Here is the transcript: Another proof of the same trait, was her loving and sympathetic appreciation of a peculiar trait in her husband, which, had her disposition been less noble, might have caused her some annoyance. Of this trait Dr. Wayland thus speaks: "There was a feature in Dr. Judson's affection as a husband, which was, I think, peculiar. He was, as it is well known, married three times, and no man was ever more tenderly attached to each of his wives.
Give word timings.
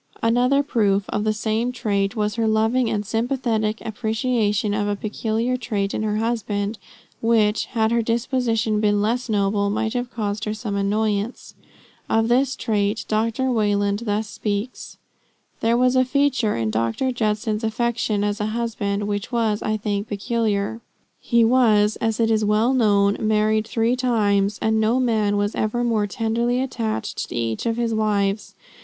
Another 0.23 0.63
proof 0.63 1.05
of 1.09 1.23
the 1.25 1.31
same 1.31 1.71
trait, 1.71 2.15
was 2.15 2.33
her 2.33 2.47
loving 2.47 2.89
and 2.89 3.05
sympathetic 3.05 3.79
appreciation 3.85 4.73
of 4.73 4.87
a 4.87 4.95
peculiar 4.95 5.57
trait 5.57 5.93
in 5.93 6.01
her 6.01 6.17
husband, 6.17 6.79
which, 7.21 7.65
had 7.65 7.91
her 7.91 8.01
disposition 8.01 8.79
been 8.79 8.99
less 8.99 9.29
noble, 9.29 9.69
might 9.69 9.93
have 9.93 10.09
caused 10.09 10.45
her 10.45 10.55
some 10.55 10.75
annoyance. 10.75 11.53
Of 12.09 12.29
this 12.29 12.55
trait 12.55 13.05
Dr. 13.07 13.51
Wayland 13.51 13.99
thus 13.99 14.27
speaks: 14.27 14.97
"There 15.59 15.77
was 15.77 15.95
a 15.95 16.03
feature 16.03 16.55
in 16.57 16.71
Dr. 16.71 17.11
Judson's 17.11 17.63
affection 17.63 18.23
as 18.23 18.41
a 18.41 18.47
husband, 18.57 19.07
which 19.07 19.31
was, 19.31 19.61
I 19.61 19.77
think, 19.77 20.07
peculiar. 20.07 20.81
He 21.19 21.45
was, 21.45 21.97
as 21.97 22.19
it 22.19 22.31
is 22.31 22.43
well 22.43 22.73
known, 22.73 23.17
married 23.19 23.67
three 23.67 23.95
times, 23.95 24.57
and 24.63 24.81
no 24.81 24.99
man 24.99 25.37
was 25.37 25.53
ever 25.53 25.83
more 25.83 26.07
tenderly 26.07 26.59
attached 26.59 27.29
to 27.29 27.35
each 27.35 27.67
of 27.67 27.77
his 27.77 27.93
wives. 27.93 28.55